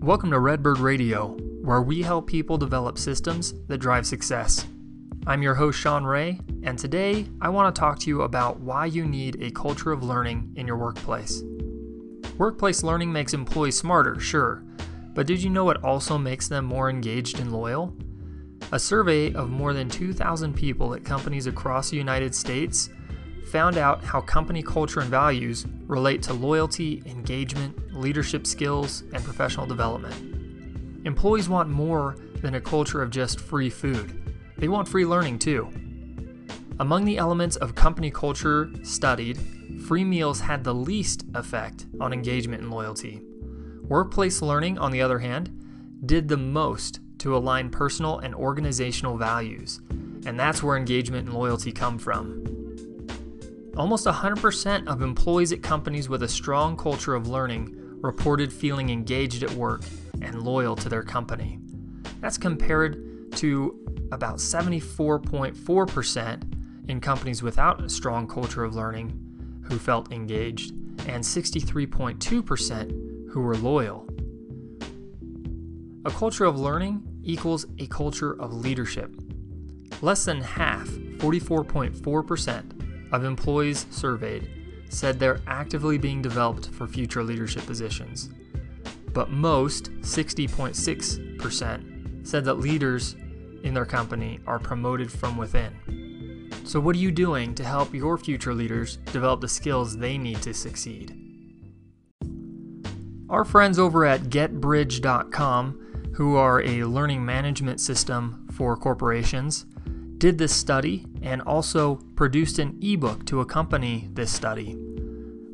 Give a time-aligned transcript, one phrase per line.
[0.00, 4.64] Welcome to Redbird Radio, where we help people develop systems that drive success.
[5.26, 8.86] I'm your host, Sean Ray, and today I want to talk to you about why
[8.86, 11.42] you need a culture of learning in your workplace.
[12.38, 14.62] Workplace learning makes employees smarter, sure,
[15.14, 17.94] but did you know it also makes them more engaged and loyal?
[18.70, 22.88] A survey of more than 2,000 people at companies across the United States
[23.48, 29.66] found out how company culture and values relate to loyalty, engagement, leadership skills, and professional
[29.66, 31.06] development.
[31.06, 34.28] Employees want more than a culture of just free food,
[34.58, 35.68] they want free learning too.
[36.80, 39.38] Among the elements of company culture studied,
[39.86, 43.22] free meals had the least effect on engagement and loyalty.
[43.82, 45.50] Workplace learning, on the other hand,
[46.04, 49.80] did the most to align personal and organizational values,
[50.26, 52.57] and that's where engagement and loyalty come from.
[53.78, 59.44] Almost 100% of employees at companies with a strong culture of learning reported feeling engaged
[59.44, 59.82] at work
[60.20, 61.60] and loyal to their company.
[62.20, 63.78] That's compared to
[64.10, 69.16] about 74.4% in companies without a strong culture of learning
[69.62, 70.72] who felt engaged,
[71.06, 74.08] and 63.2% who were loyal.
[76.04, 79.14] A culture of learning equals a culture of leadership.
[80.00, 82.77] Less than half, 44.4%,
[83.12, 84.48] of employees surveyed
[84.90, 88.30] said they're actively being developed for future leadership positions.
[89.12, 93.16] But most, 60.6%, said that leaders
[93.62, 96.50] in their company are promoted from within.
[96.64, 100.42] So, what are you doing to help your future leaders develop the skills they need
[100.42, 101.14] to succeed?
[103.30, 109.64] Our friends over at GetBridge.com, who are a learning management system for corporations,
[110.18, 114.76] did this study and also produced an ebook to accompany this study.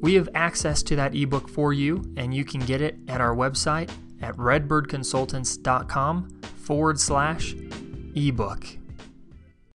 [0.00, 3.34] We have access to that ebook for you, and you can get it at our
[3.34, 3.90] website
[4.20, 7.54] at redbirdconsultants.com forward slash
[8.14, 8.66] ebook.